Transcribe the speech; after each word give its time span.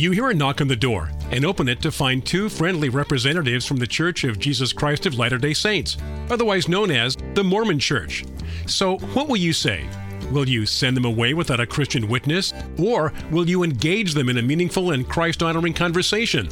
You 0.00 0.12
hear 0.12 0.30
a 0.30 0.34
knock 0.34 0.62
on 0.62 0.68
the 0.68 0.76
door 0.76 1.10
and 1.30 1.44
open 1.44 1.68
it 1.68 1.82
to 1.82 1.92
find 1.92 2.24
two 2.24 2.48
friendly 2.48 2.88
representatives 2.88 3.66
from 3.66 3.76
the 3.76 3.86
Church 3.86 4.24
of 4.24 4.38
Jesus 4.38 4.72
Christ 4.72 5.04
of 5.04 5.18
Latter 5.18 5.36
day 5.36 5.52
Saints, 5.52 5.98
otherwise 6.30 6.68
known 6.68 6.90
as 6.90 7.18
the 7.34 7.44
Mormon 7.44 7.78
Church. 7.78 8.24
So, 8.64 8.96
what 9.12 9.28
will 9.28 9.36
you 9.36 9.52
say? 9.52 9.86
Will 10.32 10.48
you 10.48 10.64
send 10.64 10.96
them 10.96 11.04
away 11.04 11.34
without 11.34 11.60
a 11.60 11.66
Christian 11.66 12.08
witness? 12.08 12.54
Or 12.78 13.12
will 13.30 13.46
you 13.46 13.62
engage 13.62 14.14
them 14.14 14.30
in 14.30 14.38
a 14.38 14.42
meaningful 14.42 14.92
and 14.92 15.06
Christ 15.06 15.42
honoring 15.42 15.74
conversation? 15.74 16.48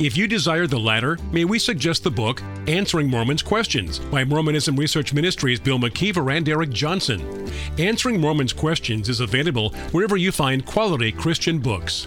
If 0.00 0.16
you 0.16 0.26
desire 0.26 0.66
the 0.66 0.80
latter, 0.80 1.18
may 1.30 1.44
we 1.44 1.58
suggest 1.58 2.04
the 2.04 2.10
book 2.10 2.42
Answering 2.68 3.10
Mormons 3.10 3.42
Questions 3.42 3.98
by 3.98 4.24
Mormonism 4.24 4.76
Research 4.76 5.12
Ministry's 5.12 5.60
Bill 5.60 5.78
McKeever 5.78 6.34
and 6.34 6.48
Eric 6.48 6.70
Johnson. 6.70 7.52
Answering 7.76 8.18
Mormons 8.18 8.54
Questions 8.54 9.10
is 9.10 9.20
available 9.20 9.74
wherever 9.90 10.16
you 10.16 10.32
find 10.32 10.64
quality 10.64 11.12
Christian 11.12 11.58
books. 11.58 12.06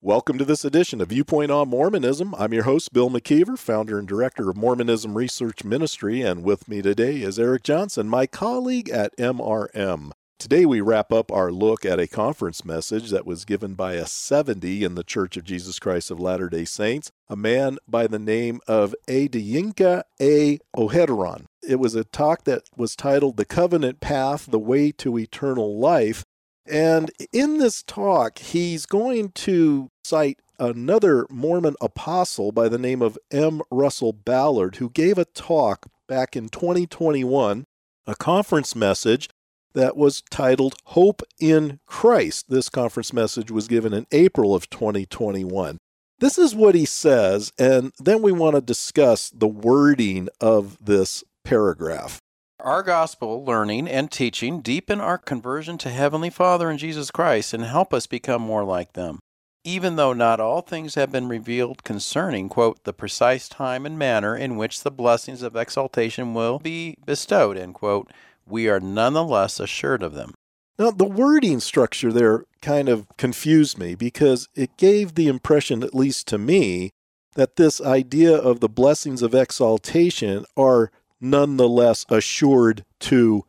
Welcome 0.00 0.38
to 0.38 0.44
this 0.44 0.64
edition 0.64 1.00
of 1.00 1.08
Viewpoint 1.08 1.50
on 1.50 1.70
Mormonism. 1.70 2.32
I'm 2.38 2.54
your 2.54 2.62
host, 2.62 2.92
Bill 2.92 3.10
McKeever, 3.10 3.58
founder 3.58 3.98
and 3.98 4.06
director 4.06 4.48
of 4.48 4.56
Mormonism 4.56 5.18
Research 5.18 5.64
Ministry, 5.64 6.22
and 6.22 6.44
with 6.44 6.68
me 6.68 6.80
today 6.80 7.16
is 7.22 7.36
Eric 7.36 7.64
Johnson, 7.64 8.08
my 8.08 8.28
colleague 8.28 8.88
at 8.90 9.16
MRM. 9.16 10.12
Today, 10.38 10.64
we 10.64 10.80
wrap 10.80 11.12
up 11.12 11.32
our 11.32 11.50
look 11.50 11.84
at 11.84 11.98
a 11.98 12.06
conference 12.06 12.64
message 12.64 13.10
that 13.10 13.26
was 13.26 13.44
given 13.44 13.74
by 13.74 13.94
a 13.94 14.06
70 14.06 14.84
in 14.84 14.94
the 14.94 15.02
Church 15.02 15.36
of 15.36 15.42
Jesus 15.42 15.80
Christ 15.80 16.12
of 16.12 16.20
Latter 16.20 16.48
day 16.48 16.64
Saints, 16.64 17.10
a 17.28 17.34
man 17.34 17.78
by 17.88 18.06
the 18.06 18.20
name 18.20 18.60
of 18.68 18.94
Adeyinka 19.08 20.04
A. 20.20 20.60
Ojediran. 20.76 21.46
It 21.68 21.80
was 21.80 21.96
a 21.96 22.04
talk 22.04 22.44
that 22.44 22.62
was 22.76 22.94
titled 22.94 23.36
The 23.36 23.44
Covenant 23.44 23.98
Path 23.98 24.46
The 24.46 24.60
Way 24.60 24.92
to 24.92 25.18
Eternal 25.18 25.76
Life. 25.76 26.24
And 26.70 27.10
in 27.32 27.58
this 27.58 27.82
talk, 27.82 28.38
he's 28.38 28.86
going 28.86 29.30
to 29.32 29.90
cite 30.04 30.38
another 30.58 31.26
Mormon 31.30 31.76
apostle 31.80 32.52
by 32.52 32.68
the 32.68 32.78
name 32.78 33.00
of 33.00 33.18
M. 33.30 33.62
Russell 33.70 34.12
Ballard, 34.12 34.76
who 34.76 34.90
gave 34.90 35.18
a 35.18 35.24
talk 35.24 35.86
back 36.06 36.36
in 36.36 36.48
2021, 36.48 37.64
a 38.06 38.14
conference 38.16 38.74
message 38.74 39.28
that 39.74 39.96
was 39.96 40.22
titled 40.30 40.74
Hope 40.86 41.22
in 41.38 41.80
Christ. 41.86 42.46
This 42.48 42.68
conference 42.68 43.12
message 43.12 43.50
was 43.50 43.68
given 43.68 43.92
in 43.92 44.06
April 44.10 44.54
of 44.54 44.68
2021. 44.70 45.78
This 46.20 46.36
is 46.36 46.54
what 46.54 46.74
he 46.74 46.84
says, 46.84 47.52
and 47.58 47.92
then 48.00 48.22
we 48.22 48.32
want 48.32 48.56
to 48.56 48.60
discuss 48.60 49.30
the 49.30 49.46
wording 49.46 50.28
of 50.40 50.84
this 50.84 51.22
paragraph. 51.44 52.18
Our 52.68 52.82
gospel 52.82 53.42
learning 53.46 53.88
and 53.88 54.10
teaching 54.10 54.60
deepen 54.60 55.00
our 55.00 55.16
conversion 55.16 55.78
to 55.78 55.88
Heavenly 55.88 56.28
Father 56.28 56.68
and 56.68 56.78
Jesus 56.78 57.10
Christ 57.10 57.54
and 57.54 57.64
help 57.64 57.94
us 57.94 58.06
become 58.06 58.42
more 58.42 58.62
like 58.62 58.92
them. 58.92 59.20
Even 59.64 59.96
though 59.96 60.12
not 60.12 60.38
all 60.38 60.60
things 60.60 60.94
have 60.94 61.10
been 61.10 61.28
revealed 61.28 61.82
concerning, 61.82 62.50
quote, 62.50 62.84
the 62.84 62.92
precise 62.92 63.48
time 63.48 63.86
and 63.86 63.98
manner 63.98 64.36
in 64.36 64.58
which 64.58 64.82
the 64.82 64.90
blessings 64.90 65.40
of 65.40 65.56
exaltation 65.56 66.34
will 66.34 66.58
be 66.58 66.98
bestowed, 67.06 67.56
end 67.56 67.72
quote, 67.72 68.12
we 68.46 68.68
are 68.68 68.80
nonetheless 68.80 69.58
assured 69.58 70.02
of 70.02 70.12
them. 70.12 70.34
Now, 70.78 70.90
the 70.90 71.06
wording 71.06 71.60
structure 71.60 72.12
there 72.12 72.44
kind 72.60 72.90
of 72.90 73.06
confused 73.16 73.78
me 73.78 73.94
because 73.94 74.46
it 74.54 74.76
gave 74.76 75.14
the 75.14 75.28
impression, 75.28 75.82
at 75.82 75.94
least 75.94 76.28
to 76.28 76.36
me, 76.36 76.90
that 77.34 77.56
this 77.56 77.80
idea 77.80 78.36
of 78.36 78.60
the 78.60 78.68
blessings 78.68 79.22
of 79.22 79.34
exaltation 79.34 80.44
are 80.54 80.90
nonetheless 81.20 82.04
assured 82.08 82.84
to 83.00 83.44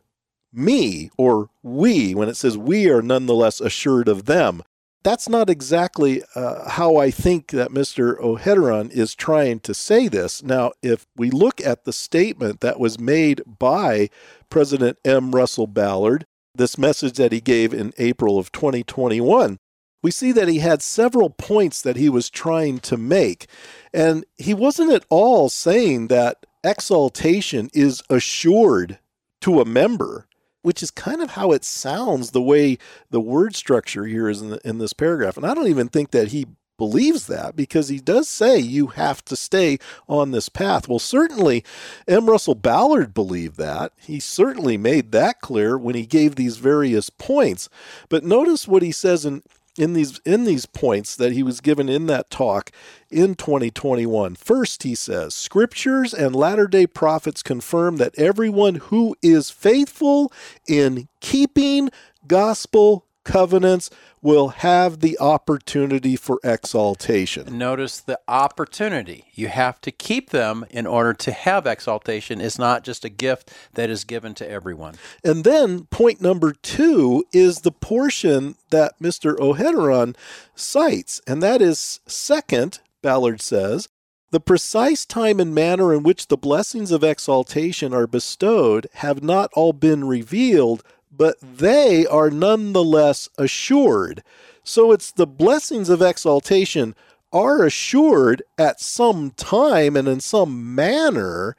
me 0.52 1.10
or 1.16 1.48
we 1.62 2.14
when 2.14 2.28
it 2.28 2.36
says 2.36 2.58
we 2.58 2.90
are 2.90 3.02
nonetheless 3.02 3.60
assured 3.60 4.08
of 4.08 4.26
them. 4.26 4.62
That's 5.02 5.30
not 5.30 5.48
exactly 5.48 6.22
uh, 6.34 6.68
how 6.68 6.96
I 6.96 7.10
think 7.10 7.52
that 7.52 7.70
Mr. 7.70 8.20
Ojediran 8.20 8.90
is 8.90 9.14
trying 9.14 9.60
to 9.60 9.72
say 9.72 10.08
this. 10.08 10.42
Now, 10.42 10.72
if 10.82 11.06
we 11.16 11.30
look 11.30 11.60
at 11.64 11.84
the 11.84 11.92
statement 11.92 12.60
that 12.60 12.78
was 12.78 13.00
made 13.00 13.42
by 13.46 14.10
President 14.50 14.98
M. 15.02 15.30
Russell 15.30 15.66
Ballard, 15.66 16.26
this 16.54 16.76
message 16.76 17.14
that 17.14 17.32
he 17.32 17.40
gave 17.40 17.72
in 17.72 17.94
April 17.96 18.38
of 18.38 18.52
2021, 18.52 19.56
we 20.02 20.10
see 20.10 20.32
that 20.32 20.48
he 20.48 20.58
had 20.58 20.82
several 20.82 21.30
points 21.30 21.80
that 21.80 21.96
he 21.96 22.10
was 22.10 22.28
trying 22.28 22.78
to 22.80 22.98
make. 22.98 23.46
And 23.94 24.26
he 24.36 24.52
wasn't 24.52 24.92
at 24.92 25.04
all 25.08 25.48
saying 25.48 26.08
that 26.08 26.44
exaltation 26.64 27.70
is 27.72 28.02
assured 28.10 28.98
to 29.40 29.60
a 29.60 29.64
member, 29.64 30.26
which 30.62 30.82
is 30.82 30.90
kind 30.90 31.22
of 31.22 31.30
how 31.32 31.52
it 31.52 31.64
sounds 31.64 32.30
the 32.30 32.42
way 32.42 32.78
the 33.10 33.20
word 33.20 33.54
structure 33.56 34.04
here 34.04 34.28
is 34.28 34.42
in, 34.42 34.50
the, 34.50 34.60
in 34.64 34.78
this 34.78 34.92
paragraph. 34.92 35.36
And 35.36 35.46
I 35.46 35.54
don't 35.54 35.68
even 35.68 35.88
think 35.88 36.10
that 36.10 36.28
he 36.28 36.46
believes 36.80 37.26
that 37.26 37.54
because 37.54 37.88
he 37.88 37.98
does 37.98 38.26
say 38.26 38.58
you 38.58 38.86
have 38.88 39.22
to 39.26 39.36
stay 39.36 39.78
on 40.08 40.30
this 40.30 40.48
path. 40.48 40.88
Well, 40.88 40.98
certainly 40.98 41.62
M. 42.08 42.28
Russell 42.28 42.54
Ballard 42.54 43.12
believed 43.12 43.58
that. 43.58 43.92
He 43.98 44.18
certainly 44.18 44.78
made 44.78 45.12
that 45.12 45.42
clear 45.42 45.76
when 45.76 45.94
he 45.94 46.06
gave 46.06 46.36
these 46.36 46.56
various 46.56 47.10
points. 47.10 47.68
But 48.08 48.24
notice 48.24 48.66
what 48.66 48.82
he 48.82 48.92
says 48.92 49.26
in 49.26 49.42
in 49.80 49.94
these 49.94 50.20
in 50.26 50.44
these 50.44 50.66
points 50.66 51.16
that 51.16 51.32
he 51.32 51.42
was 51.42 51.60
given 51.60 51.88
in 51.88 52.06
that 52.06 52.28
talk 52.28 52.70
in 53.10 53.34
2021. 53.34 54.34
First, 54.34 54.82
he 54.82 54.94
says, 54.94 55.34
scriptures 55.34 56.12
and 56.12 56.36
latter-day 56.36 56.86
prophets 56.86 57.42
confirm 57.42 57.96
that 57.96 58.16
everyone 58.18 58.76
who 58.76 59.16
is 59.22 59.50
faithful 59.50 60.32
in 60.68 61.08
keeping 61.20 61.88
gospel 62.26 63.06
covenants 63.24 63.90
will 64.22 64.48
have 64.48 65.00
the 65.00 65.18
opportunity 65.18 66.16
for 66.16 66.38
exaltation. 66.44 67.56
Notice 67.56 68.00
the 68.00 68.20
opportunity. 68.28 69.26
You 69.32 69.48
have 69.48 69.80
to 69.82 69.90
keep 69.90 70.30
them 70.30 70.66
in 70.70 70.86
order 70.86 71.14
to 71.14 71.32
have 71.32 71.66
exaltation. 71.66 72.40
It's 72.40 72.58
not 72.58 72.84
just 72.84 73.04
a 73.04 73.08
gift 73.08 73.52
that 73.74 73.88
is 73.88 74.04
given 74.04 74.34
to 74.34 74.48
everyone. 74.48 74.96
And 75.24 75.44
then 75.44 75.86
point 75.86 76.20
number 76.20 76.52
two 76.52 77.24
is 77.32 77.60
the 77.60 77.72
portion 77.72 78.56
that 78.70 78.98
Mr. 79.00 79.36
Ojediran 79.38 80.16
cites, 80.54 81.20
and 81.26 81.42
that 81.42 81.62
is 81.62 82.00
second, 82.06 82.80
Ballard 83.02 83.40
says, 83.40 83.88
the 84.32 84.40
precise 84.40 85.04
time 85.04 85.40
and 85.40 85.52
manner 85.52 85.92
in 85.92 86.04
which 86.04 86.28
the 86.28 86.36
blessings 86.36 86.92
of 86.92 87.02
exaltation 87.02 87.92
are 87.92 88.06
bestowed 88.06 88.86
have 88.94 89.24
not 89.24 89.50
all 89.54 89.72
been 89.72 90.04
revealed, 90.04 90.84
but 91.10 91.36
they 91.40 92.06
are 92.06 92.30
nonetheless 92.30 93.28
assured. 93.36 94.22
So 94.62 94.92
it's 94.92 95.10
the 95.10 95.26
blessings 95.26 95.88
of 95.88 96.02
exaltation 96.02 96.94
are 97.32 97.64
assured 97.64 98.42
at 98.58 98.80
some 98.80 99.30
time 99.30 99.96
and 99.96 100.08
in 100.08 100.20
some 100.20 100.74
manner, 100.74 101.56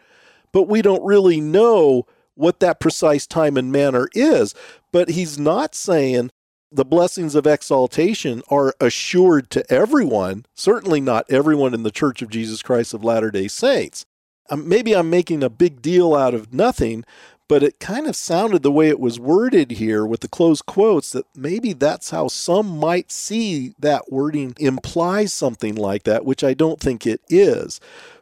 but 0.51 0.63
we 0.63 0.81
don't 0.81 1.03
really 1.03 1.39
know 1.39 2.05
what 2.35 2.59
that 2.59 2.79
precise 2.79 3.27
time 3.27 3.57
and 3.57 3.71
manner 3.71 4.07
is. 4.13 4.53
But 4.91 5.09
he's 5.09 5.39
not 5.39 5.75
saying 5.75 6.31
the 6.71 6.85
blessings 6.85 7.35
of 7.35 7.45
exaltation 7.45 8.41
are 8.49 8.73
assured 8.79 9.49
to 9.51 9.71
everyone, 9.71 10.45
certainly 10.55 11.01
not 11.01 11.29
everyone 11.29 11.73
in 11.73 11.83
the 11.83 11.91
Church 11.91 12.21
of 12.21 12.29
Jesus 12.29 12.61
Christ 12.61 12.93
of 12.93 13.03
Latter 13.03 13.31
day 13.31 13.47
Saints. 13.47 14.05
Um, 14.49 14.67
maybe 14.67 14.95
I'm 14.95 15.09
making 15.09 15.43
a 15.43 15.49
big 15.49 15.81
deal 15.81 16.15
out 16.15 16.33
of 16.33 16.53
nothing, 16.53 17.05
but 17.51 17.63
it 17.63 17.81
kind 17.81 18.07
of 18.07 18.15
sounded 18.15 18.63
the 18.63 18.71
way 18.71 18.87
it 18.87 18.97
was 18.97 19.19
worded 19.19 19.71
here 19.71 20.05
with 20.05 20.21
the 20.21 20.27
closed 20.29 20.65
quotes 20.65 21.11
that 21.11 21.25
maybe 21.35 21.73
that's 21.73 22.11
how 22.11 22.29
some 22.29 22.79
might 22.79 23.11
see 23.11 23.73
that 23.77 24.09
wording 24.09 24.55
implies 24.57 25.33
something 25.33 25.75
like 25.75 26.03
that, 26.03 26.23
which 26.23 26.45
I 26.45 26.53
don't 26.53 26.79
think 26.79 27.05
it 27.05 27.19
is. 27.27 27.81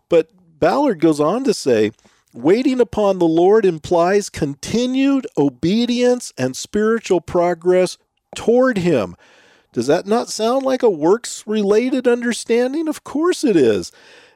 But 0.09 0.31
Ballard 0.59 0.99
goes 0.99 1.19
on 1.19 1.43
to 1.43 1.53
say, 1.53 1.91
Waiting 2.33 2.81
upon 2.81 3.19
the 3.19 3.27
Lord 3.27 3.65
implies 3.65 4.31
continued 4.31 5.27
obedience 5.37 6.33
and 6.35 6.57
spiritual 6.57 7.21
progress 7.21 7.99
toward 8.35 8.79
Him. 8.79 9.15
Does 9.73 9.85
that 9.85 10.07
not 10.07 10.29
sound 10.29 10.65
like 10.65 10.81
a 10.81 10.89
works 10.89 11.43
related 11.45 12.07
understanding? 12.07 12.87
Of 12.87 13.03
course 13.03 13.43
it 13.43 13.55
is. 13.55 13.91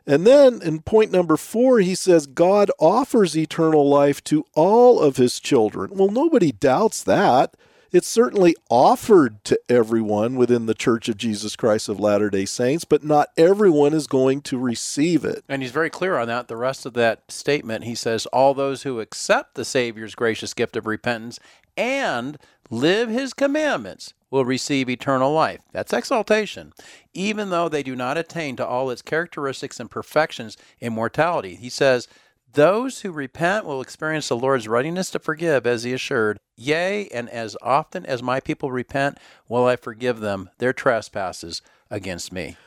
And 0.05 0.27
then 0.27 0.61
in 0.61 0.81
point 0.81 1.11
number 1.11 1.37
four, 1.37 1.79
he 1.79 1.95
says, 1.95 2.27
God 2.27 2.69
offers 2.79 3.37
eternal 3.37 3.87
life 3.87 4.23
to 4.25 4.45
all 4.53 4.99
of 4.99 5.17
his 5.17 5.39
children. 5.39 5.91
Well, 5.93 6.09
nobody 6.09 6.51
doubts 6.51 7.03
that. 7.03 7.55
It's 7.93 8.07
certainly 8.07 8.55
offered 8.71 9.43
to 9.43 9.59
everyone 9.69 10.35
within 10.35 10.65
the 10.65 10.73
Church 10.73 11.07
of 11.09 11.15
Jesus 11.15 11.55
Christ 11.55 11.87
of 11.87 11.99
Latter 11.99 12.31
day 12.31 12.45
Saints, 12.45 12.85
but 12.85 13.03
not 13.03 13.29
everyone 13.37 13.93
is 13.93 14.07
going 14.07 14.41
to 14.41 14.57
receive 14.57 15.23
it. 15.23 15.43
And 15.47 15.61
he's 15.61 15.71
very 15.71 15.91
clear 15.91 16.17
on 16.17 16.27
that. 16.27 16.47
The 16.47 16.57
rest 16.57 16.87
of 16.87 16.95
that 16.95 17.31
statement, 17.31 17.83
he 17.83 17.93
says, 17.93 18.25
All 18.27 18.55
those 18.55 18.81
who 18.81 18.99
accept 18.99 19.53
the 19.53 19.63
Savior's 19.63 20.15
gracious 20.15 20.55
gift 20.55 20.75
of 20.75 20.87
repentance 20.87 21.39
and 21.77 22.39
live 22.71 23.09
his 23.09 23.31
commandments 23.31 24.15
will 24.33 24.43
receive 24.43 24.89
eternal 24.89 25.31
life. 25.31 25.61
That's 25.73 25.93
exaltation, 25.93 26.73
even 27.13 27.51
though 27.51 27.69
they 27.69 27.83
do 27.83 27.95
not 27.95 28.17
attain 28.17 28.55
to 28.55 28.65
all 28.65 28.89
its 28.89 29.03
characteristics 29.03 29.79
and 29.79 29.91
perfections 29.91 30.57
in 30.79 30.91
mortality. 30.91 31.53
He 31.53 31.69
says, 31.69 32.07
those 32.53 33.01
who 33.01 33.11
repent 33.11 33.63
will 33.63 33.79
experience 33.79 34.29
the 34.29 34.35
Lord's 34.35 34.67
readiness 34.67 35.11
to 35.11 35.19
forgive, 35.19 35.67
as 35.67 35.83
he 35.83 35.93
assured, 35.93 36.39
Yea, 36.57 37.07
and 37.09 37.29
as 37.29 37.55
often 37.61 38.07
as 38.07 38.23
my 38.23 38.39
people 38.39 38.71
repent, 38.71 39.19
will 39.47 39.67
I 39.67 39.75
forgive 39.75 40.19
them 40.19 40.49
their 40.57 40.73
trespasses 40.73 41.61
against 41.91 42.33
me. 42.33 42.57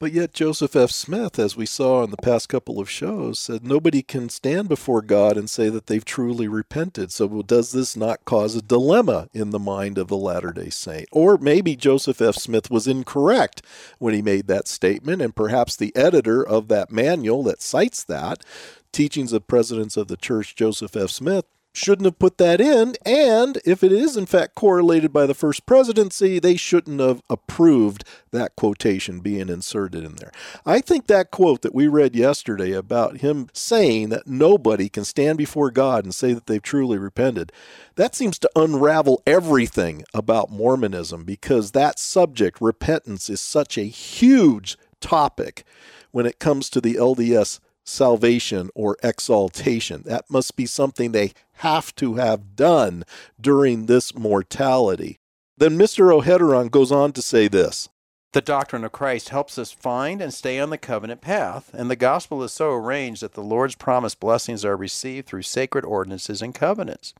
But 0.00 0.12
yet, 0.12 0.34
Joseph 0.34 0.74
F. 0.74 0.90
Smith, 0.90 1.38
as 1.38 1.56
we 1.56 1.66
saw 1.66 2.02
in 2.02 2.10
the 2.10 2.16
past 2.16 2.48
couple 2.48 2.80
of 2.80 2.90
shows, 2.90 3.38
said 3.38 3.64
nobody 3.64 4.02
can 4.02 4.28
stand 4.28 4.68
before 4.68 5.00
God 5.02 5.36
and 5.36 5.48
say 5.48 5.68
that 5.68 5.86
they've 5.86 6.04
truly 6.04 6.48
repented. 6.48 7.12
So, 7.12 7.42
does 7.42 7.70
this 7.70 7.96
not 7.96 8.24
cause 8.24 8.56
a 8.56 8.62
dilemma 8.62 9.28
in 9.32 9.50
the 9.50 9.58
mind 9.60 9.96
of 9.96 10.08
the 10.08 10.16
Latter 10.16 10.52
day 10.52 10.68
Saint? 10.68 11.08
Or 11.12 11.38
maybe 11.38 11.76
Joseph 11.76 12.20
F. 12.20 12.34
Smith 12.34 12.70
was 12.70 12.88
incorrect 12.88 13.62
when 13.98 14.14
he 14.14 14.20
made 14.20 14.48
that 14.48 14.66
statement, 14.66 15.22
and 15.22 15.34
perhaps 15.34 15.76
the 15.76 15.94
editor 15.94 16.44
of 16.44 16.66
that 16.68 16.90
manual 16.90 17.44
that 17.44 17.62
cites 17.62 18.02
that 18.04 18.44
teachings 18.94 19.32
of 19.32 19.46
presidents 19.46 19.96
of 19.96 20.08
the 20.08 20.16
church, 20.16 20.54
Joseph 20.54 20.96
F. 20.96 21.10
Smith, 21.10 21.44
shouldn't 21.74 22.06
have 22.06 22.18
put 22.18 22.38
that 22.38 22.60
in. 22.60 22.94
And 23.04 23.58
if 23.66 23.82
it 23.82 23.92
is 23.92 24.16
in 24.16 24.26
fact 24.26 24.54
correlated 24.54 25.12
by 25.12 25.26
the 25.26 25.34
first 25.34 25.66
presidency, 25.66 26.38
they 26.38 26.56
shouldn't 26.56 27.00
have 27.00 27.20
approved 27.28 28.04
that 28.30 28.54
quotation 28.56 29.18
being 29.18 29.48
inserted 29.48 30.04
in 30.04 30.14
there. 30.14 30.30
I 30.64 30.80
think 30.80 31.08
that 31.08 31.32
quote 31.32 31.62
that 31.62 31.74
we 31.74 31.88
read 31.88 32.14
yesterday 32.14 32.72
about 32.72 33.18
him 33.18 33.48
saying 33.52 34.10
that 34.10 34.28
nobody 34.28 34.88
can 34.88 35.04
stand 35.04 35.36
before 35.36 35.72
God 35.72 36.04
and 36.04 36.14
say 36.14 36.32
that 36.32 36.46
they've 36.46 36.62
truly 36.62 36.96
repented, 36.96 37.52
that 37.96 38.14
seems 38.14 38.38
to 38.38 38.50
unravel 38.54 39.20
everything 39.26 40.04
about 40.14 40.50
Mormonism 40.50 41.24
because 41.24 41.72
that 41.72 41.98
subject, 41.98 42.60
repentance, 42.60 43.28
is 43.28 43.40
such 43.40 43.76
a 43.76 43.82
huge 43.82 44.78
topic 45.00 45.64
when 46.12 46.24
it 46.24 46.38
comes 46.38 46.70
to 46.70 46.80
the 46.80 46.94
LDS 46.94 47.58
salvation 47.84 48.70
or 48.74 48.96
exaltation. 49.02 50.02
That 50.06 50.30
must 50.30 50.56
be 50.56 50.66
something 50.66 51.12
they 51.12 51.32
have 51.58 51.94
to 51.96 52.14
have 52.14 52.56
done 52.56 53.04
during 53.40 53.86
this 53.86 54.14
mortality. 54.14 55.18
Then 55.56 55.78
Mr. 55.78 56.10
Ojediran 56.10 56.70
goes 56.70 56.90
on 56.90 57.12
to 57.12 57.22
say 57.22 57.46
this. 57.46 57.88
The 58.32 58.40
doctrine 58.40 58.82
of 58.82 58.90
Christ 58.90 59.28
helps 59.28 59.58
us 59.58 59.70
find 59.70 60.20
and 60.20 60.34
stay 60.34 60.58
on 60.58 60.70
the 60.70 60.78
covenant 60.78 61.20
path, 61.20 61.70
and 61.72 61.88
the 61.88 61.94
gospel 61.94 62.42
is 62.42 62.50
so 62.50 62.72
arranged 62.72 63.22
that 63.22 63.34
the 63.34 63.40
Lord's 63.40 63.76
promised 63.76 64.18
blessings 64.18 64.64
are 64.64 64.76
received 64.76 65.28
through 65.28 65.42
sacred 65.42 65.84
ordinances 65.84 66.42
and 66.42 66.52
covenants. 66.52 67.14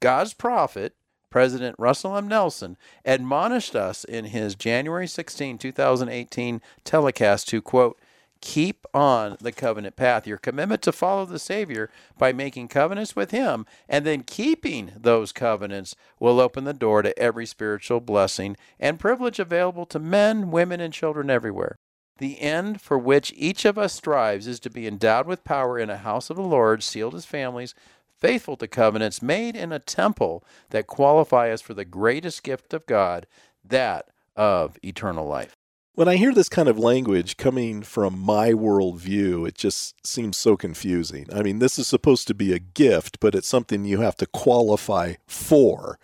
God's 0.00 0.34
prophet, 0.34 0.94
President 1.30 1.74
Russell 1.78 2.14
M. 2.14 2.28
Nelson, 2.28 2.76
admonished 3.06 3.74
us 3.74 4.04
in 4.04 4.26
his 4.26 4.54
January 4.54 5.06
16, 5.06 5.56
2018 5.56 6.60
telecast 6.84 7.48
to, 7.48 7.62
quote, 7.62 7.98
keep 8.40 8.86
on 8.94 9.36
the 9.40 9.52
covenant 9.52 9.96
path. 9.96 10.26
Your 10.26 10.38
commitment 10.38 10.82
to 10.82 10.92
follow 10.92 11.24
the 11.24 11.38
Savior 11.38 11.90
by 12.18 12.32
making 12.32 12.68
covenants 12.68 13.16
with 13.16 13.30
Him 13.30 13.66
and 13.88 14.04
then 14.04 14.22
keeping 14.22 14.92
those 14.96 15.32
covenants 15.32 15.94
will 16.18 16.40
open 16.40 16.64
the 16.64 16.72
door 16.72 17.02
to 17.02 17.18
every 17.18 17.46
spiritual 17.46 18.00
blessing 18.00 18.56
and 18.78 19.00
privilege 19.00 19.38
available 19.38 19.86
to 19.86 19.98
men, 19.98 20.50
women, 20.50 20.80
and 20.80 20.92
children 20.92 21.30
everywhere. 21.30 21.76
The 22.18 22.40
end 22.40 22.80
for 22.80 22.98
which 22.98 23.32
each 23.36 23.64
of 23.64 23.78
us 23.78 23.92
strives 23.92 24.46
is 24.46 24.58
to 24.60 24.70
be 24.70 24.86
endowed 24.86 25.26
with 25.26 25.44
power 25.44 25.78
in 25.78 25.90
a 25.90 25.98
house 25.98 26.30
of 26.30 26.36
the 26.36 26.42
Lord, 26.42 26.82
sealed 26.82 27.14
as 27.14 27.24
families, 27.24 27.74
faithful 28.18 28.56
to 28.56 28.66
covenants 28.66 29.22
made 29.22 29.54
in 29.54 29.70
a 29.70 29.78
temple 29.78 30.44
that 30.70 30.88
qualify 30.88 31.50
us 31.50 31.60
for 31.60 31.74
the 31.74 31.84
greatest 31.84 32.42
gift 32.42 32.74
of 32.74 32.86
God, 32.86 33.26
that 33.64 34.08
of 34.36 34.76
eternal 34.82 35.26
life 35.26 35.57
when 35.94 36.08
I 36.08 36.16
hear 36.16 36.32
this 36.32 36.48
kind 36.48 36.68
of 36.68 36.78
language 36.78 37.36
coming 37.36 37.82
from 37.82 38.18
my 38.18 38.52
worldview, 38.52 39.48
it 39.48 39.56
just 39.56 40.06
seems 40.06 40.36
so 40.36 40.56
confusing. 40.56 41.26
I 41.34 41.42
mean, 41.42 41.58
this 41.58 41.78
is 41.78 41.88
supposed 41.88 42.28
to 42.28 42.34
be 42.34 42.52
a 42.52 42.60
gift, 42.60 43.18
but 43.20 43.34
it's 43.34 43.48
something 43.48 43.84
you 43.84 44.00
have 44.00 44.16
to 44.18 44.26
qualify 44.26 45.14
for. 45.26 45.98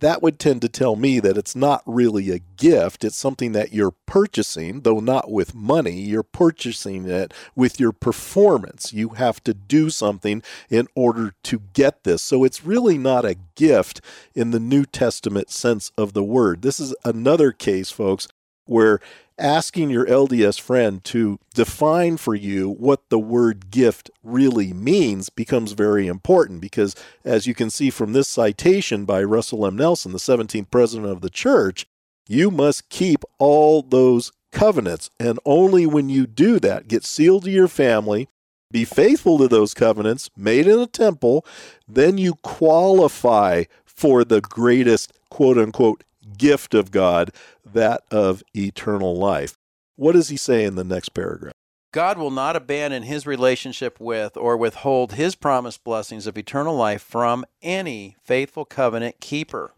That 0.00 0.22
would 0.22 0.38
tend 0.38 0.60
to 0.60 0.68
tell 0.68 0.94
me 0.94 1.20
that 1.20 1.38
it's 1.38 1.56
not 1.56 1.82
really 1.86 2.30
a 2.30 2.40
gift. 2.58 3.02
It's 3.02 3.16
something 3.16 3.52
that 3.52 3.72
you're 3.72 3.94
purchasing, 4.04 4.82
though 4.82 5.00
not 5.00 5.30
with 5.30 5.54
money. 5.54 6.02
You're 6.02 6.22
purchasing 6.22 7.08
it 7.08 7.32
with 7.54 7.80
your 7.80 7.92
performance. 7.92 8.92
You 8.92 9.10
have 9.10 9.42
to 9.44 9.54
do 9.54 9.88
something 9.88 10.42
in 10.68 10.86
order 10.94 11.32
to 11.44 11.62
get 11.72 12.04
this. 12.04 12.20
So 12.20 12.44
it's 12.44 12.62
really 12.62 12.98
not 12.98 13.24
a 13.24 13.38
gift 13.54 14.02
in 14.34 14.50
the 14.50 14.60
New 14.60 14.84
Testament 14.84 15.50
sense 15.50 15.90
of 15.96 16.12
the 16.12 16.22
word. 16.22 16.60
This 16.60 16.78
is 16.78 16.94
another 17.02 17.50
case, 17.50 17.90
folks, 17.90 18.28
where 18.66 19.00
asking 19.38 19.90
your 19.90 20.06
LDS 20.06 20.60
friend 20.60 21.02
to 21.04 21.38
define 21.54 22.16
for 22.16 22.34
you 22.34 22.70
what 22.70 23.08
the 23.10 23.18
word 23.18 23.70
gift 23.70 24.10
really 24.22 24.72
means 24.72 25.28
becomes 25.28 25.72
very 25.72 26.06
important 26.06 26.60
because, 26.60 26.94
as 27.24 27.46
you 27.46 27.54
can 27.54 27.70
see 27.70 27.90
from 27.90 28.12
this 28.12 28.28
citation 28.28 29.04
by 29.04 29.22
Russell 29.22 29.66
M. 29.66 29.76
Nelson, 29.76 30.12
the 30.12 30.18
17th 30.18 30.70
president 30.70 31.10
of 31.10 31.20
the 31.20 31.30
church, 31.30 31.86
you 32.28 32.50
must 32.50 32.88
keep 32.88 33.24
all 33.38 33.82
those 33.82 34.32
covenants. 34.52 35.10
And 35.20 35.38
only 35.44 35.86
when 35.86 36.08
you 36.08 36.26
do 36.26 36.58
that, 36.60 36.88
get 36.88 37.04
sealed 37.04 37.44
to 37.44 37.50
your 37.50 37.68
family, 37.68 38.28
be 38.70 38.84
faithful 38.84 39.38
to 39.38 39.48
those 39.48 39.74
covenants 39.74 40.30
made 40.36 40.66
in 40.66 40.78
a 40.78 40.86
temple, 40.86 41.44
then 41.86 42.18
you 42.18 42.34
qualify 42.42 43.64
for 43.84 44.24
the 44.24 44.40
greatest 44.40 45.12
quote 45.30 45.58
unquote 45.58 46.04
gift 46.36 46.74
of 46.74 46.90
God, 46.90 47.30
that 47.64 48.02
of 48.10 48.42
eternal 48.54 49.16
life. 49.16 49.56
What 49.96 50.12
does 50.12 50.28
he 50.28 50.36
say 50.36 50.64
in 50.64 50.74
the 50.74 50.84
next 50.84 51.10
paragraph? 51.10 51.54
God 51.92 52.18
will 52.18 52.30
not 52.30 52.56
abandon 52.56 53.04
his 53.04 53.26
relationship 53.26 53.98
with 53.98 54.36
or 54.36 54.56
withhold 54.56 55.14
his 55.14 55.34
promised 55.34 55.82
blessings 55.82 56.26
of 56.26 56.36
eternal 56.36 56.76
life 56.76 57.00
from 57.00 57.46
any 57.62 58.16
faithful 58.22 58.66
covenant 58.66 59.20
keeper. 59.20 59.72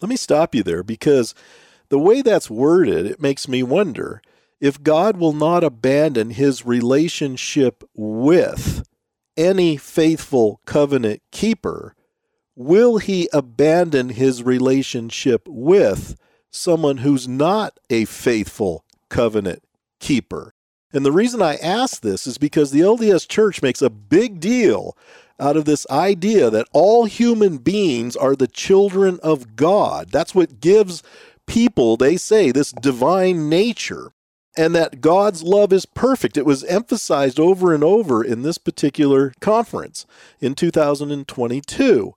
Let 0.00 0.08
me 0.10 0.16
stop 0.16 0.54
you 0.54 0.62
there 0.62 0.82
because 0.82 1.34
the 1.88 1.98
way 1.98 2.20
that's 2.20 2.50
worded, 2.50 3.06
it 3.06 3.22
makes 3.22 3.48
me 3.48 3.62
wonder 3.62 4.20
if 4.60 4.82
God 4.82 5.16
will 5.16 5.32
not 5.32 5.64
abandon 5.64 6.30
his 6.30 6.66
relationship 6.66 7.82
with 7.94 8.86
any 9.36 9.76
faithful 9.76 10.60
covenant 10.66 11.22
keeper, 11.30 11.94
will 12.56 12.98
he 12.98 13.28
abandon 13.32 14.10
his 14.10 14.42
relationship 14.42 15.46
with 15.46 16.16
someone 16.50 16.98
who's 16.98 17.26
not 17.26 17.78
a 17.90 18.04
faithful 18.04 18.84
covenant 19.08 19.62
keeper? 20.00 20.54
And 20.92 21.06
the 21.06 21.12
reason 21.12 21.40
I 21.40 21.56
ask 21.56 22.02
this 22.02 22.26
is 22.26 22.36
because 22.36 22.70
the 22.70 22.80
LDS 22.80 23.26
Church 23.26 23.62
makes 23.62 23.80
a 23.80 23.90
big 23.90 24.40
deal 24.40 24.96
out 25.40 25.56
of 25.56 25.64
this 25.64 25.86
idea 25.90 26.50
that 26.50 26.68
all 26.72 27.06
human 27.06 27.58
beings 27.58 28.14
are 28.14 28.36
the 28.36 28.46
children 28.46 29.18
of 29.22 29.56
God. 29.56 30.10
That's 30.10 30.34
what 30.34 30.60
gives 30.60 31.02
people, 31.46 31.96
they 31.96 32.16
say, 32.16 32.52
this 32.52 32.72
divine 32.72 33.48
nature 33.48 34.12
and 34.56 34.74
that 34.74 35.00
God's 35.00 35.42
love 35.42 35.72
is 35.72 35.86
perfect. 35.86 36.36
It 36.36 36.46
was 36.46 36.64
emphasized 36.64 37.40
over 37.40 37.74
and 37.74 37.82
over 37.82 38.22
in 38.22 38.42
this 38.42 38.58
particular 38.58 39.32
conference 39.40 40.06
in 40.40 40.54
2022. 40.54 42.14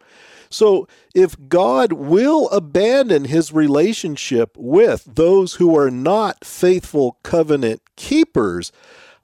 So, 0.50 0.88
if 1.14 1.36
God 1.50 1.94
will 1.94 2.48
abandon 2.50 3.26
his 3.26 3.52
relationship 3.52 4.56
with 4.58 5.04
those 5.06 5.56
who 5.56 5.78
are 5.78 5.92
not 5.92 6.46
faithful 6.46 7.18
covenant 7.24 7.82
keepers, 7.96 8.72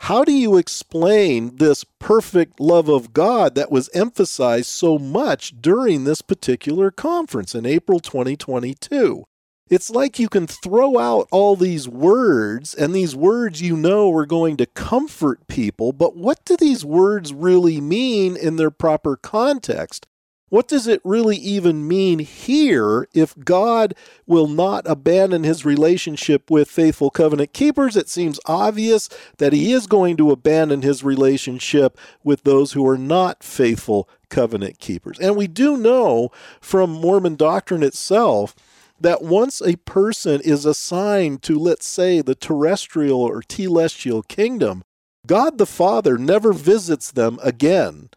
how 0.05 0.23
do 0.23 0.31
you 0.31 0.57
explain 0.57 1.57
this 1.57 1.83
perfect 1.99 2.59
love 2.59 2.89
of 2.89 3.13
God 3.13 3.53
that 3.53 3.71
was 3.71 3.89
emphasized 3.93 4.67
so 4.67 4.97
much 4.97 5.61
during 5.61 6.05
this 6.05 6.23
particular 6.23 6.89
conference 6.89 7.53
in 7.53 7.67
April 7.67 7.99
2022? 7.99 9.25
It's 9.71 9.89
like 9.89 10.19
you 10.19 10.27
can 10.27 10.47
throw 10.47 10.99
out 10.99 11.29
all 11.31 11.55
these 11.55 11.87
words, 11.87 12.75
and 12.75 12.93
these 12.93 13.15
words 13.15 13.61
you 13.61 13.77
know 13.77 14.13
are 14.13 14.25
going 14.25 14.57
to 14.57 14.65
comfort 14.65 15.47
people, 15.47 15.93
but 15.93 16.17
what 16.17 16.43
do 16.43 16.57
these 16.57 16.83
words 16.83 17.33
really 17.33 17.79
mean 17.79 18.35
in 18.35 18.57
their 18.57 18.69
proper 18.69 19.15
context? 19.15 20.07
What 20.49 20.67
does 20.67 20.87
it 20.87 20.99
really 21.05 21.37
even 21.37 21.87
mean 21.87 22.19
here 22.19 23.07
if 23.13 23.33
God 23.39 23.95
will 24.27 24.49
not 24.49 24.83
abandon 24.85 25.45
his 25.45 25.63
relationship 25.63 26.51
with 26.51 26.69
faithful 26.69 27.09
covenant 27.09 27.53
keepers? 27.53 27.95
It 27.95 28.09
seems 28.09 28.41
obvious 28.45 29.07
that 29.37 29.53
he 29.53 29.71
is 29.71 29.87
going 29.87 30.17
to 30.17 30.31
abandon 30.31 30.81
his 30.81 31.01
relationship 31.05 31.97
with 32.25 32.43
those 32.43 32.73
who 32.73 32.85
are 32.85 32.97
not 32.97 33.41
faithful 33.41 34.09
covenant 34.27 34.79
keepers. 34.79 35.17
And 35.17 35.37
we 35.37 35.47
do 35.47 35.77
know 35.77 36.29
from 36.59 36.89
Mormon 36.89 37.37
doctrine 37.37 37.83
itself 37.83 38.53
that 39.01 39.21
once 39.21 39.61
a 39.61 39.75
person 39.77 40.41
is 40.41 40.65
assigned 40.65 41.41
to, 41.43 41.57
let's 41.57 41.87
say, 41.87 42.21
the 42.21 42.35
terrestrial 42.35 43.21
or 43.21 43.41
telestial 43.41 44.27
kingdom, 44.27 44.83
God 45.27 45.57
the 45.57 45.65
Father 45.65 46.17
never 46.17 46.53
visits 46.53 47.11
them 47.11 47.39
again. 47.43 48.09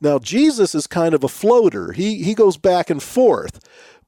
Now, 0.00 0.18
Jesus 0.18 0.74
is 0.74 0.86
kind 0.86 1.14
of 1.14 1.24
a 1.24 1.28
floater, 1.28 1.92
he, 1.92 2.22
he 2.22 2.34
goes 2.34 2.56
back 2.56 2.90
and 2.90 3.02
forth. 3.02 3.60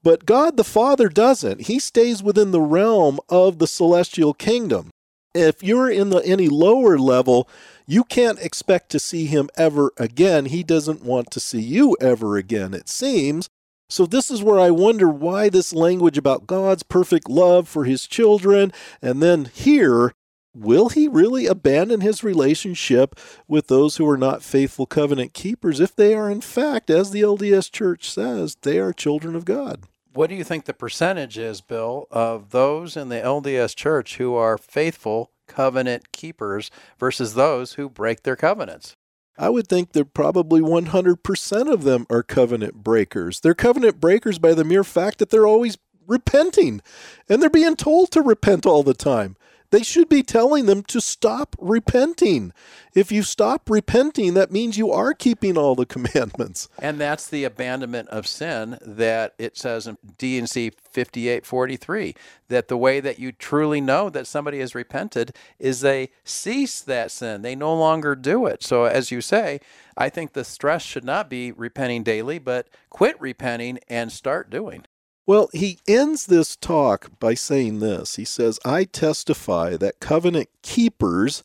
But 0.02 0.26
God 0.26 0.56
the 0.56 0.64
Father 0.64 1.08
doesn't. 1.08 1.62
He 1.62 1.78
stays 1.78 2.22
within 2.22 2.52
the 2.52 2.60
realm 2.60 3.18
of 3.28 3.58
the 3.58 3.66
celestial 3.66 4.32
kingdom. 4.32 4.90
If 5.34 5.62
you're 5.62 5.90
in 5.90 6.10
the 6.10 6.24
any 6.24 6.48
lower 6.48 6.98
level, 6.98 7.48
you 7.86 8.04
can't 8.04 8.38
expect 8.38 8.90
to 8.90 8.98
see 8.98 9.26
him 9.26 9.48
ever 9.56 9.92
again. 9.96 10.46
He 10.46 10.62
doesn't 10.62 11.02
want 11.02 11.30
to 11.32 11.40
see 11.40 11.60
you 11.60 11.96
ever 12.00 12.36
again, 12.36 12.74
it 12.74 12.88
seems. 12.88 13.48
So, 13.90 14.04
this 14.04 14.30
is 14.30 14.42
where 14.42 14.60
I 14.60 14.70
wonder 14.70 15.08
why 15.08 15.48
this 15.48 15.72
language 15.72 16.18
about 16.18 16.46
God's 16.46 16.82
perfect 16.82 17.30
love 17.30 17.66
for 17.66 17.84
his 17.84 18.06
children, 18.06 18.70
and 19.00 19.22
then 19.22 19.46
here, 19.46 20.12
will 20.54 20.90
he 20.90 21.08
really 21.08 21.46
abandon 21.46 22.02
his 22.02 22.22
relationship 22.22 23.18
with 23.46 23.68
those 23.68 23.96
who 23.96 24.06
are 24.06 24.18
not 24.18 24.42
faithful 24.42 24.84
covenant 24.84 25.32
keepers 25.32 25.80
if 25.80 25.96
they 25.96 26.14
are, 26.14 26.30
in 26.30 26.42
fact, 26.42 26.90
as 26.90 27.12
the 27.12 27.22
LDS 27.22 27.70
Church 27.70 28.10
says, 28.10 28.56
they 28.60 28.78
are 28.78 28.92
children 28.92 29.34
of 29.34 29.46
God? 29.46 29.84
What 30.12 30.28
do 30.28 30.36
you 30.36 30.44
think 30.44 30.66
the 30.66 30.74
percentage 30.74 31.38
is, 31.38 31.62
Bill, 31.62 32.08
of 32.10 32.50
those 32.50 32.94
in 32.94 33.08
the 33.08 33.16
LDS 33.16 33.74
Church 33.74 34.16
who 34.16 34.34
are 34.34 34.58
faithful 34.58 35.30
covenant 35.46 36.12
keepers 36.12 36.70
versus 36.98 37.34
those 37.34 37.74
who 37.74 37.88
break 37.88 38.22
their 38.22 38.36
covenants? 38.36 38.96
I 39.38 39.48
would 39.50 39.68
think 39.68 39.92
that 39.92 40.14
probably 40.14 40.60
100% 40.60 41.72
of 41.72 41.84
them 41.84 42.06
are 42.10 42.24
covenant 42.24 42.82
breakers. 42.82 43.38
They're 43.40 43.54
covenant 43.54 44.00
breakers 44.00 44.40
by 44.40 44.52
the 44.52 44.64
mere 44.64 44.82
fact 44.82 45.18
that 45.18 45.30
they're 45.30 45.46
always 45.46 45.78
repenting 46.08 46.80
and 47.28 47.40
they're 47.40 47.50
being 47.50 47.76
told 47.76 48.10
to 48.12 48.22
repent 48.22 48.66
all 48.66 48.82
the 48.82 48.94
time. 48.94 49.36
They 49.70 49.82
should 49.82 50.08
be 50.08 50.22
telling 50.22 50.64
them 50.64 50.82
to 50.84 51.00
stop 51.00 51.54
repenting. 51.58 52.52
If 52.94 53.12
you 53.12 53.22
stop 53.22 53.68
repenting, 53.68 54.32
that 54.32 54.50
means 54.50 54.78
you 54.78 54.90
are 54.90 55.12
keeping 55.12 55.58
all 55.58 55.74
the 55.74 55.84
commandments. 55.98 56.68
And 56.78 56.98
that's 56.98 57.28
the 57.28 57.44
abandonment 57.44 58.08
of 58.08 58.26
sin 58.26 58.78
that 58.80 59.34
it 59.38 59.58
says 59.58 59.86
in 59.86 59.98
D&C 60.16 60.70
5843 60.70 62.14
that 62.48 62.68
the 62.68 62.78
way 62.78 63.00
that 63.00 63.18
you 63.18 63.30
truly 63.30 63.82
know 63.82 64.08
that 64.08 64.26
somebody 64.26 64.60
has 64.60 64.74
repented 64.74 65.36
is 65.58 65.80
they 65.82 66.08
cease 66.24 66.80
that 66.80 67.10
sin. 67.10 67.42
They 67.42 67.54
no 67.54 67.74
longer 67.74 68.14
do 68.14 68.46
it. 68.46 68.62
So 68.62 68.84
as 68.84 69.10
you 69.10 69.20
say, 69.20 69.60
I 69.98 70.08
think 70.08 70.32
the 70.32 70.44
stress 70.44 70.82
should 70.82 71.04
not 71.04 71.28
be 71.28 71.52
repenting 71.52 72.04
daily, 72.04 72.38
but 72.38 72.68
quit 72.88 73.20
repenting 73.20 73.80
and 73.88 74.10
start 74.10 74.48
doing. 74.48 74.86
Well, 75.28 75.50
he 75.52 75.78
ends 75.86 76.24
this 76.24 76.56
talk 76.56 77.10
by 77.20 77.34
saying 77.34 77.80
this. 77.80 78.16
He 78.16 78.24
says, 78.24 78.58
I 78.64 78.84
testify 78.84 79.76
that 79.76 80.00
covenant 80.00 80.48
keepers 80.62 81.44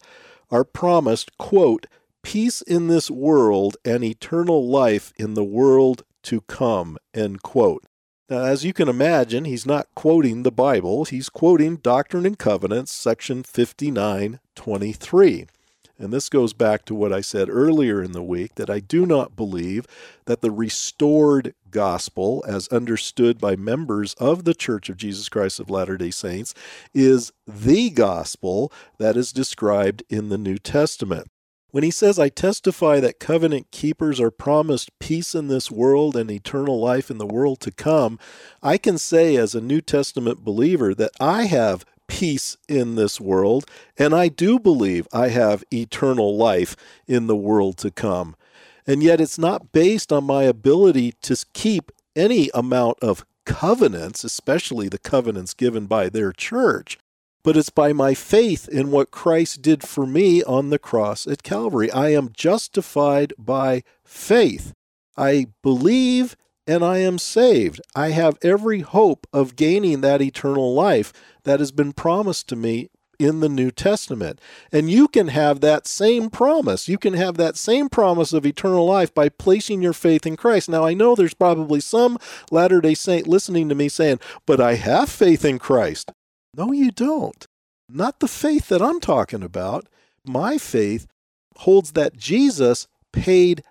are 0.50 0.64
promised, 0.64 1.38
quote, 1.38 1.88
peace 2.22 2.62
in 2.62 2.88
this 2.88 3.12
world 3.12 3.76
and 3.84 4.02
eternal 4.02 4.66
life 4.66 5.12
in 5.18 5.34
the 5.34 5.44
world 5.44 6.06
to 6.24 6.40
come, 6.48 6.98
end 7.14 7.44
quote. 7.44 7.84
Now, 8.30 8.46
as 8.46 8.64
you 8.64 8.72
can 8.72 8.88
imagine, 8.88 9.44
he's 9.44 9.66
not 9.66 9.90
quoting 9.96 10.44
the 10.44 10.52
Bible, 10.52 11.04
he's 11.04 11.28
quoting 11.28 11.76
Doctrine 11.76 12.26
and 12.26 12.40
Covenants, 12.40 12.94
section 12.94 13.44
5923. 13.44 15.48
And 16.04 16.12
this 16.12 16.30
goes 16.30 16.54
back 16.54 16.86
to 16.86 16.96
what 16.96 17.14
I 17.14 17.22
said 17.22 17.50
earlier 17.50 18.04
in 18.04 18.12
the 18.12 18.22
week 18.22 18.56
that 18.56 18.70
I 18.70 18.80
do 18.80 19.06
not 19.06 19.36
believe 19.36 19.88
that 20.26 20.42
the 20.42 20.52
restored 20.52 21.56
gospel, 21.72 22.44
as 22.48 22.68
understood 22.68 23.40
by 23.40 23.56
members 23.56 24.14
of 24.16 24.44
the 24.44 24.54
Church 24.54 24.90
of 24.90 24.98
Jesus 24.98 25.30
Christ 25.30 25.60
of 25.60 25.70
Latter 25.70 25.98
day 25.98 26.12
Saints, 26.12 26.54
is 26.94 27.32
the 27.48 27.90
gospel 27.90 28.72
that 29.00 29.18
is 29.18 29.32
described 29.32 30.04
in 30.10 30.30
the 30.30 30.38
New 30.38 30.58
Testament. 30.58 31.30
When 31.72 31.84
he 31.84 31.90
says, 31.90 32.20
I 32.20 32.30
testify 32.30 33.00
that 33.00 33.20
covenant 33.20 33.72
keepers 33.72 34.20
are 34.20 34.30
promised 34.30 34.92
peace 35.00 35.34
in 35.34 35.48
this 35.48 35.72
world 35.72 36.16
and 36.16 36.30
eternal 36.30 36.80
life 36.80 37.10
in 37.10 37.18
the 37.18 37.26
world 37.26 37.62
to 37.62 37.72
come, 37.72 38.20
I 38.62 38.78
can 38.78 39.00
say 39.00 39.36
as 39.38 39.56
a 39.56 39.62
New 39.62 39.82
Testament 39.82 40.44
believer 40.44 40.94
that 40.94 41.14
I 41.20 41.46
have 41.46 41.84
peace 42.08 42.58
in 42.68 42.96
this 42.96 43.20
world, 43.20 43.66
and 43.98 44.14
I 44.14 44.28
do 44.28 44.60
believe 44.60 45.08
I 45.12 45.30
have 45.30 45.64
eternal 45.72 46.36
life 46.38 46.76
in 47.08 47.28
the 47.28 47.36
world 47.36 47.78
to 47.78 47.92
come. 47.92 48.36
And 48.86 49.02
yet 49.02 49.22
it's 49.22 49.40
not 49.40 49.72
based 49.72 50.12
on 50.12 50.26
my 50.26 50.44
ability 50.44 51.14
to 51.22 51.46
keep 51.54 51.92
any 52.16 52.50
amount 52.54 53.00
of 53.02 53.26
covenants, 53.46 54.24
especially 54.24 54.88
the 54.90 54.98
covenants 54.98 55.54
given 55.54 55.86
by 55.86 56.10
their 56.10 56.32
church, 56.32 56.98
but 57.44 57.58
it's 57.58 57.70
by 57.70 57.92
my 57.92 58.14
faith 58.14 58.68
in 58.70 58.92
what 58.92 59.12
Christ 59.12 59.62
did 59.62 59.84
for 59.84 60.06
me 60.06 60.44
on 60.44 60.70
the 60.70 60.80
cross 60.80 61.28
at 61.28 61.44
Calvary. 61.44 61.92
I 61.92 62.10
am 62.10 62.32
justified 62.34 63.34
by 63.38 63.84
faith. 64.04 64.74
I 65.18 65.48
believe 65.62 66.36
and 66.66 66.84
I 66.84 67.00
am 67.00 67.18
saved. 67.18 67.82
I 67.96 68.10
have 68.10 68.38
every 68.42 68.82
hope 68.82 69.28
of 69.34 69.56
gaining 69.56 70.02
that 70.02 70.22
eternal 70.22 70.74
life 70.74 71.12
that 71.44 71.60
has 71.60 71.72
been 71.72 71.94
promised 71.94 72.48
to 72.50 72.56
me 72.56 72.90
in 73.20 73.40
the 73.40 73.50
New 73.50 73.72
Testament. 73.72 74.40
And 74.72 74.90
you 74.90 75.08
can 75.08 75.28
have 75.30 75.62
that 75.62 75.88
same 75.88 76.30
promise. 76.30 76.88
You 76.88 76.98
can 76.98 77.14
have 77.14 77.38
that 77.38 77.58
same 77.58 77.90
promise 77.90 78.34
of 78.34 78.46
eternal 78.46 78.86
life 78.86 79.14
by 79.14 79.30
placing 79.30 79.82
your 79.82 79.94
faith 79.94 80.26
in 80.26 80.36
Christ. 80.36 80.70
Now, 80.70 80.84
I 80.84 80.94
know 80.94 81.16
there's 81.16 81.34
probably 81.34 81.80
some 81.80 82.18
Latter 82.52 82.82
day 82.82 82.94
Saint 82.94 83.28
listening 83.28 83.70
to 83.70 83.76
me 83.76 83.90
saying, 83.90 84.20
But 84.46 84.60
I 84.60 84.76
have 84.76 85.10
faith 85.10 85.46
in 85.46 85.60
Christ. 85.60 86.12
No, 86.56 86.72
you 86.72 86.92
don't. 86.92 87.48
Not 87.90 88.20
the 88.20 88.28
faith 88.28 88.70
that 88.70 88.82
I'm 88.82 89.00
talking 89.00 89.44
about. 89.44 89.88
My 90.26 90.58
faith 90.58 91.08
holds 91.58 91.92
that 91.92 92.18
Jesus 92.18 92.88
paid 93.12 93.64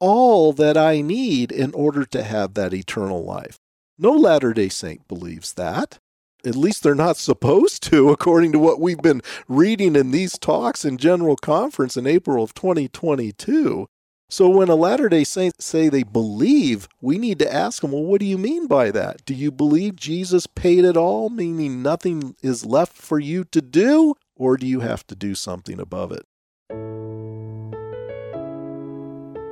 all 0.00 0.52
that 0.54 0.76
I 0.76 1.02
need 1.02 1.52
in 1.52 1.72
order 1.74 2.04
to 2.06 2.22
have 2.22 2.54
that 2.54 2.74
eternal 2.74 3.22
life. 3.22 3.58
No 3.98 4.12
Latter 4.12 4.52
day 4.54 4.70
Saint 4.70 5.06
believes 5.06 5.52
that. 5.54 5.98
At 6.44 6.56
least 6.56 6.82
they're 6.82 6.94
not 6.94 7.16
supposed 7.18 7.82
to, 7.84 8.08
according 8.08 8.52
to 8.52 8.58
what 8.58 8.80
we've 8.80 9.02
been 9.02 9.20
reading 9.46 9.94
in 9.94 10.10
these 10.10 10.38
talks 10.38 10.84
in 10.84 10.96
General 10.96 11.36
Conference 11.36 11.96
in 11.96 12.06
April 12.06 12.42
of 12.42 12.54
2022. 12.54 13.86
So 14.30 14.48
when 14.48 14.68
a 14.68 14.76
Latter 14.76 15.08
day 15.08 15.24
Saint 15.24 15.60
say 15.60 15.88
they 15.88 16.04
believe, 16.04 16.88
we 17.00 17.18
need 17.18 17.40
to 17.40 17.52
ask 17.52 17.82
them, 17.82 17.90
well, 17.90 18.04
what 18.04 18.20
do 18.20 18.26
you 18.26 18.38
mean 18.38 18.68
by 18.68 18.92
that? 18.92 19.24
Do 19.24 19.34
you 19.34 19.50
believe 19.50 19.96
Jesus 19.96 20.46
paid 20.46 20.84
it 20.84 20.96
all, 20.96 21.30
meaning 21.30 21.82
nothing 21.82 22.36
is 22.40 22.64
left 22.64 22.96
for 22.96 23.18
you 23.18 23.44
to 23.46 23.60
do? 23.60 24.14
Or 24.36 24.56
do 24.56 24.68
you 24.68 24.80
have 24.80 25.04
to 25.08 25.16
do 25.16 25.34
something 25.34 25.80
above 25.80 26.12
it? 26.12 26.24